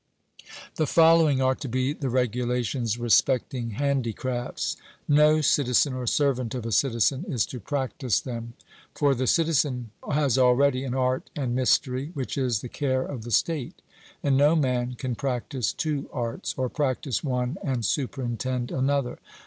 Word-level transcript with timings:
The 0.77 0.87
following 0.87 1.43
are 1.43 1.53
to 1.53 1.69
be 1.69 1.93
the 1.93 2.09
regulations 2.09 2.97
respecting 2.97 3.77
handicrafts: 3.77 4.75
No 5.07 5.41
citizen, 5.41 5.93
or 5.93 6.07
servant 6.07 6.55
of 6.55 6.65
a 6.65 6.71
citizen, 6.71 7.23
is 7.27 7.45
to 7.45 7.59
practise 7.59 8.19
them. 8.19 8.53
For 8.95 9.13
the 9.13 9.27
citizen 9.27 9.91
has 10.11 10.39
already 10.39 10.85
an 10.85 10.95
art 10.95 11.29
and 11.35 11.53
mystery, 11.53 12.09
which 12.15 12.35
is 12.35 12.61
the 12.61 12.67
care 12.67 13.03
of 13.05 13.21
the 13.21 13.29
state; 13.29 13.79
and 14.23 14.35
no 14.35 14.55
man 14.55 14.95
can 14.95 15.13
practise 15.13 15.71
two 15.71 16.09
arts, 16.11 16.55
or 16.57 16.67
practise 16.67 17.23
one 17.23 17.57
and 17.61 17.85
superintend 17.85 18.71
another. 18.71 19.19